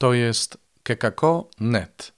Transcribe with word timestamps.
To 0.00 0.14
jest 0.14 0.58
kekako.net. 0.82 2.12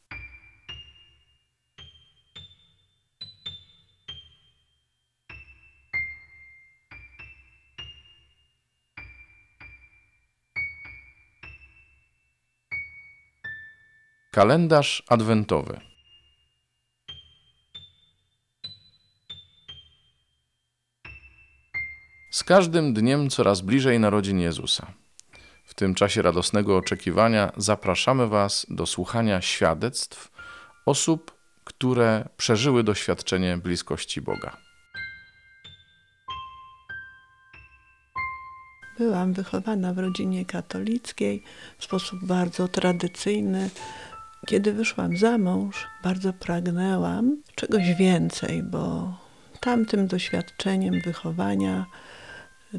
Kalendarz 14.30 15.02
adwentowy. 15.08 15.80
Z 22.30 22.44
każdym 22.44 22.94
dniem 22.94 23.30
coraz 23.30 23.60
bliżej 23.60 24.00
narodzin 24.00 24.40
Jezusa. 24.40 24.92
W 25.72 25.74
tym 25.74 25.94
czasie 25.94 26.22
radosnego 26.22 26.76
oczekiwania 26.76 27.52
zapraszamy 27.56 28.26
Was 28.26 28.66
do 28.70 28.86
słuchania 28.86 29.40
świadectw 29.40 30.30
osób, 30.86 31.36
które 31.64 32.28
przeżyły 32.36 32.84
doświadczenie 32.84 33.56
bliskości 33.56 34.20
Boga. 34.20 34.56
Byłam 38.98 39.32
wychowana 39.32 39.94
w 39.94 39.98
rodzinie 39.98 40.44
katolickiej 40.46 41.42
w 41.78 41.84
sposób 41.84 42.24
bardzo 42.24 42.68
tradycyjny. 42.68 43.70
Kiedy 44.46 44.72
wyszłam 44.72 45.16
za 45.16 45.38
mąż, 45.38 45.86
bardzo 46.04 46.32
pragnęłam 46.32 47.36
czegoś 47.54 47.94
więcej, 47.94 48.62
bo 48.62 49.14
tamtym 49.60 50.06
doświadczeniem 50.06 51.00
wychowania 51.00 51.86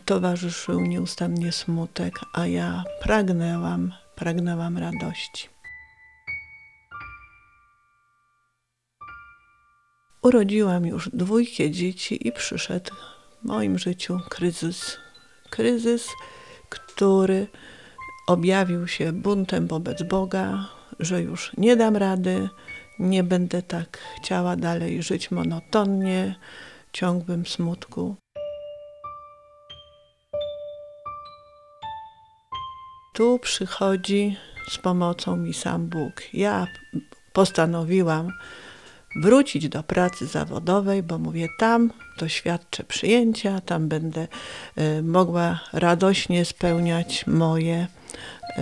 towarzyszył 0.05 0.81
nieustannie 0.81 1.52
smutek, 1.52 2.20
a 2.34 2.47
ja 2.47 2.84
pragnęłam, 3.01 3.93
pragnęłam 4.15 4.77
radości. 4.77 5.49
Urodziłam 10.21 10.85
już 10.85 11.09
dwójkę 11.09 11.71
dzieci 11.71 12.27
i 12.27 12.31
przyszedł 12.31 12.95
w 13.41 13.45
moim 13.45 13.79
życiu 13.79 14.20
kryzys. 14.29 14.98
Kryzys, 15.49 16.09
który 16.70 17.48
objawił 18.27 18.87
się 18.87 19.12
buntem 19.12 19.68
wobec 19.68 20.03
Boga, 20.03 20.68
że 20.99 21.21
już 21.21 21.51
nie 21.57 21.75
dam 21.75 21.98
rady, 21.98 22.49
nie 22.99 23.23
będę 23.23 23.62
tak 23.62 23.98
chciała 24.18 24.55
dalej 24.55 25.03
żyć 25.03 25.31
monotonnie, 25.31 26.35
ciągłym 26.93 27.46
smutku. 27.46 28.15
Tu 33.13 33.39
przychodzi 33.39 34.37
z 34.69 34.77
pomocą 34.77 35.37
mi 35.37 35.53
sam 35.53 35.87
Bóg. 35.87 36.21
Ja 36.33 36.67
postanowiłam 37.33 38.31
wrócić 39.15 39.69
do 39.69 39.83
pracy 39.83 40.27
zawodowej, 40.27 41.03
bo 41.03 41.19
mówię, 41.19 41.47
tam 41.57 41.91
doświadczę 42.19 42.84
przyjęcia, 42.84 43.61
tam 43.61 43.87
będę 43.87 44.27
y, 44.77 45.03
mogła 45.03 45.59
radośnie 45.73 46.45
spełniać 46.45 47.27
moje, 47.27 47.87
y, 48.57 48.61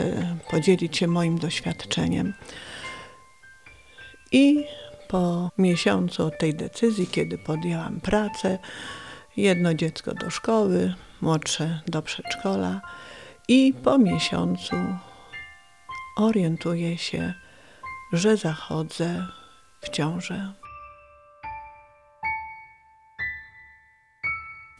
y, 0.00 0.36
podzielić 0.50 0.96
się 0.96 1.06
moim 1.06 1.38
doświadczeniem. 1.38 2.34
I 4.32 4.64
po 5.08 5.50
miesiącu 5.58 6.26
od 6.26 6.38
tej 6.38 6.54
decyzji, 6.54 7.06
kiedy 7.06 7.38
podjęłam 7.38 8.00
pracę, 8.00 8.58
jedno 9.36 9.74
dziecko 9.74 10.14
do 10.14 10.30
szkoły, 10.30 10.94
młodsze 11.20 11.80
do 11.86 12.02
przedszkola, 12.02 12.80
i 13.48 13.74
po 13.84 13.98
miesiącu 13.98 14.76
orientuję 16.16 16.98
się, 16.98 17.34
że 18.12 18.36
zachodzę 18.36 19.26
w 19.80 19.88
ciążę. 19.88 20.52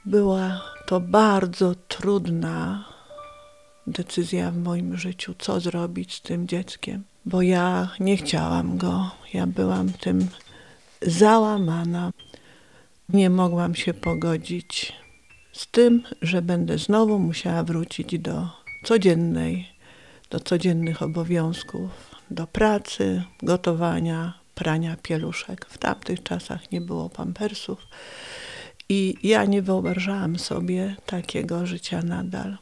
Była 0.06 0.62
to 0.86 1.00
bardzo 1.00 1.74
trudna 1.74 2.84
decyzja 3.86 4.50
w 4.50 4.56
moim 4.56 4.97
życiu, 4.97 5.34
co 5.38 5.60
zrobić 5.60 6.14
z 6.14 6.20
tym 6.20 6.48
dzieckiem, 6.48 7.04
bo 7.24 7.42
ja 7.42 7.88
nie 8.00 8.16
chciałam 8.16 8.78
go, 8.78 9.10
ja 9.34 9.47
byłam 9.47 9.92
tym 9.92 10.28
załamana. 11.03 12.10
Nie 13.08 13.30
mogłam 13.30 13.74
się 13.74 13.94
pogodzić 13.94 14.92
z 15.54 15.66
tym, 15.66 16.03
że 16.22 16.42
będę 16.42 16.78
znowu 16.78 17.19
musiała 17.19 17.62
wrócić 17.62 18.19
do 18.19 18.48
codziennej, 18.84 19.69
do 20.31 20.41
codziennych 20.41 21.03
obowiązków, 21.03 21.91
do 22.31 22.47
pracy, 22.47 23.22
gotowania, 23.42 24.38
prania 24.54 24.97
pieluszek. 25.03 25.66
W 25.69 25.78
tamtych 25.78 26.22
czasach 26.22 26.72
nie 26.72 26.81
było 26.81 27.10
pampersów 27.10 27.78
i 28.88 29.15
ja 29.22 29.44
nie 29.44 29.62
wyobrażałam 29.62 30.38
sobie 30.38 30.97
takiego 31.06 31.66
życia 31.66 32.03
nadal. 32.03 32.56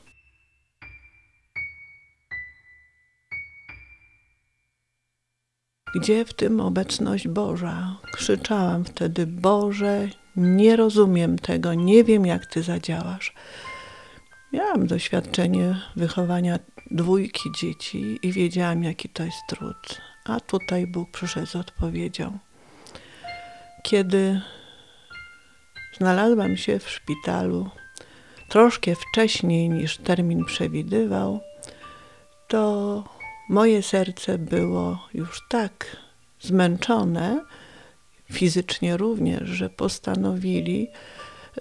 Gdzie 5.95 6.25
w 6.25 6.35
tym 6.35 6.61
obecność 6.61 7.29
Boża? 7.29 7.97
Krzyczałam 8.13 8.85
wtedy: 8.85 9.27
Boże, 9.27 10.09
nie 10.37 10.77
rozumiem 10.77 11.39
tego, 11.39 11.75
nie 11.75 12.05
wiem, 12.05 12.27
jak 12.27 12.47
Ty 12.47 12.63
zadziałasz. 12.63 13.35
Miałam 14.53 14.87
doświadczenie 14.87 15.81
wychowania 15.97 16.59
dwójki 16.91 17.53
dzieci 17.61 18.19
i 18.23 18.33
wiedziałam, 18.33 18.85
jaki 18.85 19.09
to 19.09 19.25
jest 19.25 19.39
trud. 19.49 20.01
A 20.25 20.41
tutaj 20.41 20.87
Bóg 20.87 21.11
przyszedł 21.11 21.47
z 21.47 21.57
odpowiedzią. 21.57 22.39
Kiedy 23.83 24.41
znalazłam 25.99 26.57
się 26.57 26.79
w 26.79 26.91
szpitalu 26.91 27.71
troszkę 28.49 28.95
wcześniej 28.95 29.69
niż 29.69 29.99
termin 29.99 30.45
przewidywał, 30.45 31.41
to 32.49 33.05
moje 33.49 33.83
serce 33.83 34.39
było 34.39 35.09
już 35.15 35.41
tak 35.49 35.97
zmęczone, 36.41 37.45
fizycznie 38.33 38.97
również, 38.97 39.49
że 39.49 39.71
postanowili 39.71 40.89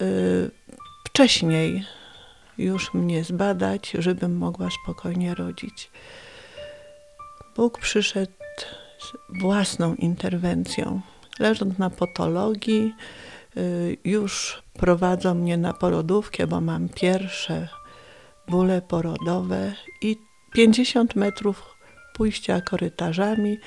y, 0.01 0.51
wcześniej 1.05 1.85
już 2.57 2.93
mnie 2.93 3.23
zbadać, 3.23 3.93
żebym 3.99 4.37
mogła 4.37 4.69
spokojnie 4.83 5.35
rodzić. 5.35 5.91
Bóg 7.55 7.79
przyszedł 7.79 8.31
z 8.99 9.39
własną 9.41 9.95
interwencją. 9.95 11.01
Leżąc 11.39 11.77
na 11.77 11.89
patologii, 11.89 12.93
y, 13.57 13.97
już 14.05 14.63
prowadzą 14.73 15.33
mnie 15.33 15.57
na 15.57 15.73
porodówkę, 15.73 16.47
bo 16.47 16.61
mam 16.61 16.89
pierwsze 16.89 17.67
bóle 18.47 18.81
porodowe 18.81 19.73
i 20.01 20.17
50 20.53 21.15
metrów 21.15 21.75
pójścia 22.13 22.61
korytarzami 22.61 23.57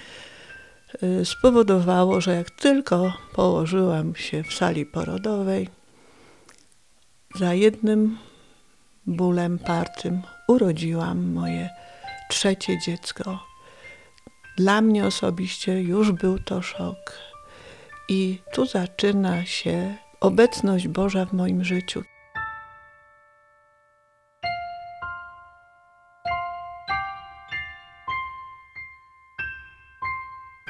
spowodowało, 1.24 2.20
że 2.20 2.34
jak 2.34 2.50
tylko 2.50 3.12
położyłam 3.32 4.14
się 4.16 4.42
w 4.42 4.54
sali 4.54 4.86
porodowej, 4.86 5.68
za 7.34 7.54
jednym 7.54 8.18
bólem 9.06 9.58
partym 9.58 10.22
urodziłam 10.48 11.32
moje 11.32 11.70
trzecie 12.30 12.78
dziecko. 12.78 13.44
Dla 14.56 14.80
mnie 14.80 15.06
osobiście 15.06 15.80
już 15.80 16.12
był 16.12 16.38
to 16.38 16.62
szok. 16.62 17.12
I 18.08 18.38
tu 18.52 18.66
zaczyna 18.66 19.44
się 19.44 19.96
obecność 20.20 20.88
Boża 20.88 21.26
w 21.26 21.32
moim 21.32 21.64
życiu. 21.64 22.02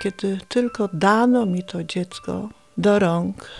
Kiedy 0.04 0.38
tylko 0.48 0.88
dano 0.92 1.46
mi 1.46 1.62
to 1.62 1.84
dziecko 1.84 2.48
do 2.78 2.98
rąk, 2.98 3.50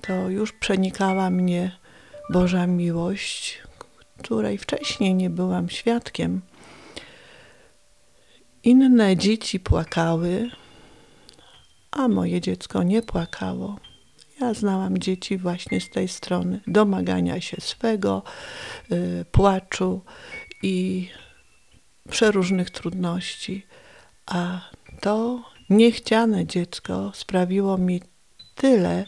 to 0.00 0.28
już 0.28 0.52
przenikała 0.52 1.30
mnie 1.30 1.78
Boża 2.30 2.66
miłość, 2.66 3.62
której 4.18 4.58
wcześniej 4.58 5.14
nie 5.14 5.30
byłam 5.30 5.70
świadkiem. 5.70 6.40
Inne 8.64 9.16
dzieci 9.16 9.60
płakały, 9.60 10.50
a 11.90 12.08
moje 12.08 12.40
dziecko 12.40 12.82
nie 12.82 13.02
płakało. 13.02 13.78
Ja 14.40 14.54
znałam 14.54 14.98
dzieci 14.98 15.38
właśnie 15.38 15.80
z 15.80 15.90
tej 15.90 16.08
strony 16.08 16.60
domagania 16.66 17.40
się 17.40 17.56
swego, 17.60 18.22
y, 18.92 19.24
płaczu 19.32 20.00
i 20.62 21.08
przeróżnych 22.10 22.70
trudności. 22.70 23.66
A 24.26 24.60
to 25.00 25.42
niechciane 25.70 26.46
dziecko 26.46 27.12
sprawiło 27.14 27.78
mi 27.78 28.00
tyle 28.54 29.06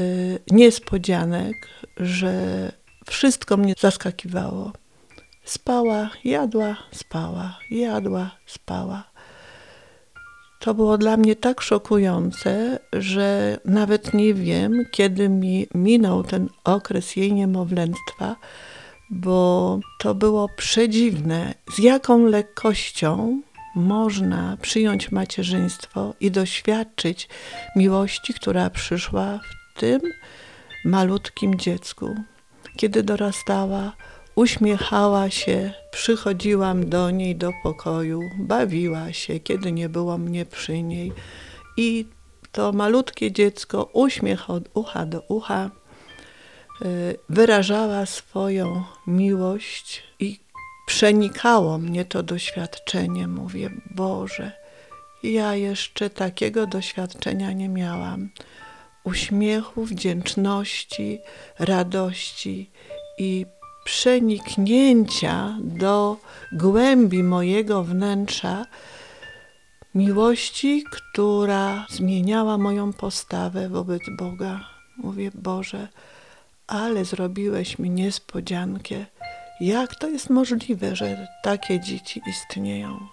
y, 0.00 0.38
niespodzianek, 0.50 1.56
że 1.96 2.32
wszystko 3.06 3.56
mnie 3.56 3.74
zaskakiwało. 3.78 4.72
spała, 5.44 6.10
jadła, 6.24 6.76
spała, 6.92 7.58
jadła, 7.70 8.30
spała. 8.46 9.12
To 10.58 10.74
było 10.74 10.98
dla 10.98 11.16
mnie 11.16 11.36
tak 11.36 11.60
szokujące, 11.60 12.78
że 12.92 13.58
nawet 13.64 14.14
nie 14.14 14.34
wiem, 14.34 14.84
kiedy 14.90 15.28
mi 15.28 15.66
minął 15.74 16.22
ten 16.22 16.48
okres 16.64 17.16
jej 17.16 17.32
niemowlęctwa, 17.32 18.36
bo 19.10 19.78
to 19.98 20.14
było 20.14 20.48
przedziwne, 20.56 21.54
z 21.74 21.78
jaką 21.78 22.26
lekkością 22.26 23.42
można 23.74 24.56
przyjąć 24.60 25.10
macierzyństwo 25.10 26.14
i 26.20 26.30
doświadczyć 26.30 27.28
miłości, 27.76 28.34
która 28.34 28.70
przyszła 28.70 29.38
w 29.38 29.80
tym 29.80 30.00
malutkim 30.84 31.58
dziecku. 31.58 32.14
Kiedy 32.76 33.02
dorastała, 33.02 33.92
uśmiechała 34.34 35.30
się, 35.30 35.72
przychodziłam 35.90 36.88
do 36.88 37.10
niej 37.10 37.36
do 37.36 37.50
pokoju, 37.62 38.20
bawiła 38.38 39.12
się, 39.12 39.40
kiedy 39.40 39.72
nie 39.72 39.88
było 39.88 40.18
mnie 40.18 40.46
przy 40.46 40.82
niej. 40.82 41.12
I 41.76 42.06
to 42.52 42.72
malutkie 42.72 43.32
dziecko, 43.32 43.90
uśmiech 43.92 44.50
od 44.50 44.68
ucha 44.74 45.06
do 45.06 45.20
ucha, 45.28 45.70
y, 46.82 47.16
wyrażała 47.28 48.06
swoją 48.06 48.84
miłość 49.06 50.02
i 50.20 50.40
przenikało 50.86 51.78
mnie 51.78 52.04
to 52.04 52.22
doświadczenie. 52.22 53.28
Mówię, 53.28 53.70
Boże, 53.90 54.52
ja 55.22 55.54
jeszcze 55.54 56.10
takiego 56.10 56.66
doświadczenia 56.66 57.52
nie 57.52 57.68
miałam. 57.68 58.30
Uśmiechu, 59.04 59.84
wdzięczności, 59.84 61.20
radości 61.58 62.70
i 63.18 63.46
przeniknięcia 63.84 65.56
do 65.60 66.16
głębi 66.52 67.22
mojego 67.22 67.82
wnętrza 67.82 68.66
miłości, 69.94 70.84
która 70.90 71.86
zmieniała 71.90 72.58
moją 72.58 72.92
postawę 72.92 73.68
wobec 73.68 74.02
Boga. 74.18 74.60
Mówię, 74.96 75.30
Boże, 75.34 75.88
ale 76.66 77.04
zrobiłeś 77.04 77.78
mi 77.78 77.90
niespodziankę. 77.90 79.06
Jak 79.60 79.94
to 79.94 80.08
jest 80.08 80.30
możliwe, 80.30 80.96
że 80.96 81.26
takie 81.42 81.80
dzieci 81.80 82.22
istnieją? 82.26 83.08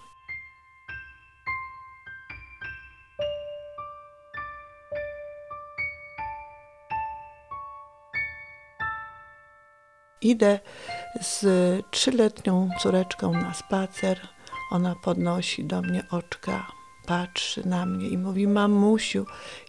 Idę 10.22 10.60
z 11.20 11.46
trzyletnią 11.90 12.70
córeczką 12.80 13.32
na 13.32 13.54
spacer. 13.54 14.28
Ona 14.70 14.94
podnosi 15.02 15.64
do 15.64 15.82
mnie 15.82 16.04
oczka, 16.10 16.66
patrzy 17.06 17.68
na 17.68 17.86
mnie 17.86 18.08
i 18.08 18.18
mówi: 18.18 18.48
Mamusiu, 18.48 19.26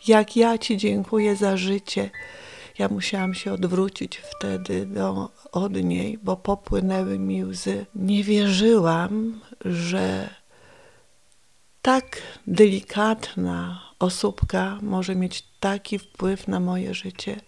jak 0.08 0.38
ja 0.38 0.58
ci 0.58 0.78
dziękuję 0.78 1.36
za 1.36 1.58
życie. 1.58 2.10
Ja 2.82 2.88
musiałam 2.90 3.34
się 3.34 3.54
odwrócić 3.54 4.18
wtedy 4.18 4.86
do, 4.86 5.30
od 5.52 5.74
niej, 5.74 6.18
bo 6.24 6.38
popłynęły 6.38 7.20
mi 7.20 7.46
łzy. 7.46 7.86
Nie 7.96 8.24
wierzyłam, 8.24 9.42
że 9.66 10.30
tak 11.82 12.22
delikatna 12.48 13.82
osóbka 14.00 14.80
może 14.82 15.16
mieć 15.16 15.44
taki 15.60 16.00
wpływ 16.00 16.48
na 16.48 16.60
moje 16.60 16.94
życie. 16.94 17.42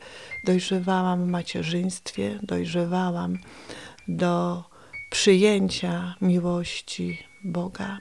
Dojrzewałam 0.46 1.26
w 1.26 1.28
macierzyństwie, 1.28 2.40
dojrzewałam 2.44 3.38
do 4.08 4.64
przyjęcia 5.10 6.16
miłości 6.22 7.18
Boga. 7.44 7.98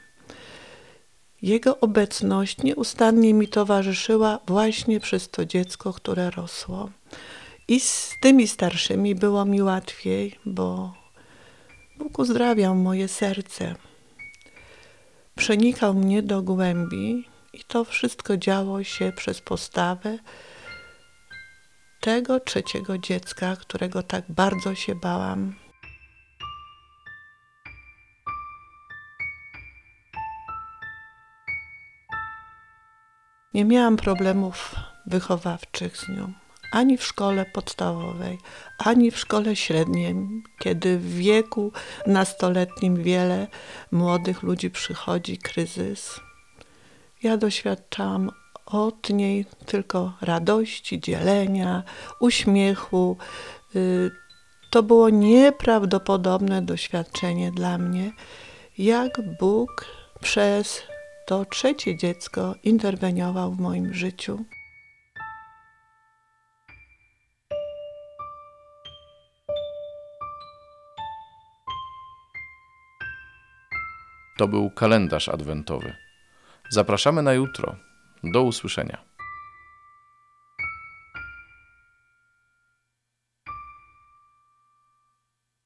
Jego 1.42 1.80
obecność 1.80 2.62
nieustannie 2.62 3.34
mi 3.34 3.48
towarzyszyła 3.48 4.38
właśnie 4.46 5.00
przez 5.00 5.28
to 5.28 5.44
dziecko, 5.44 5.92
które 5.92 6.30
rosło. 6.30 6.90
I 7.68 7.80
z 7.80 8.16
tymi 8.20 8.48
starszymi 8.48 9.14
było 9.14 9.44
mi 9.44 9.62
łatwiej, 9.62 10.38
bo 10.46 10.94
Bóg 11.98 12.18
uzdrawiał 12.18 12.74
moje 12.74 13.08
serce. 13.08 13.74
Przenikał 15.36 15.94
mnie 15.94 16.22
do 16.22 16.42
głębi 16.42 17.28
i 17.52 17.64
to 17.64 17.84
wszystko 17.84 18.36
działo 18.36 18.84
się 18.84 19.12
przez 19.16 19.40
postawę 19.40 20.18
tego 22.00 22.40
trzeciego 22.40 22.98
dziecka, 22.98 23.56
którego 23.56 24.02
tak 24.02 24.24
bardzo 24.28 24.74
się 24.74 24.94
bałam. 24.94 25.54
Nie 33.54 33.64
miałam 33.64 33.96
problemów 33.96 34.74
wychowawczych 35.06 35.96
z 35.96 36.08
nią. 36.08 36.41
Ani 36.72 36.98
w 36.98 37.04
szkole 37.04 37.44
podstawowej, 37.44 38.38
ani 38.78 39.10
w 39.10 39.18
szkole 39.18 39.56
średniej, 39.56 40.14
kiedy 40.58 40.98
w 40.98 41.14
wieku 41.14 41.72
nastoletnim 42.06 43.02
wiele 43.02 43.46
młodych 43.92 44.42
ludzi 44.42 44.70
przychodzi 44.70 45.38
kryzys. 45.38 46.20
Ja 47.22 47.36
doświadczałam 47.36 48.30
od 48.66 49.10
niej 49.10 49.46
tylko 49.66 50.12
radości, 50.20 51.00
dzielenia, 51.00 51.82
uśmiechu. 52.20 53.16
Y, 53.76 54.10
To 54.70 54.82
było 54.82 55.10
nieprawdopodobne 55.10 56.62
doświadczenie 56.62 57.50
dla 57.50 57.78
mnie, 57.78 58.12
jak 58.78 59.20
Bóg 59.40 59.86
przez 60.20 60.82
to 61.26 61.44
trzecie 61.44 61.96
dziecko 61.96 62.54
interweniował 62.62 63.52
w 63.52 63.60
moim 63.60 63.94
życiu. 63.94 64.44
To 74.42 74.48
był 74.48 74.70
kalendarz 74.70 75.28
adwentowy. 75.28 75.94
Zapraszamy 76.70 77.22
na 77.22 77.32
jutro. 77.32 77.76
Do 78.24 78.42
usłyszenia. 78.42 78.98